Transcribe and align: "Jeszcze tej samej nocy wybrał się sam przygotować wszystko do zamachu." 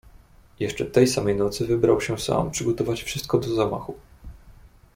"Jeszcze 0.59 0.85
tej 0.85 1.07
samej 1.07 1.35
nocy 1.35 1.65
wybrał 1.65 2.01
się 2.01 2.17
sam 2.19 2.51
przygotować 2.51 3.03
wszystko 3.03 3.37
do 3.37 3.55
zamachu." 3.55 3.95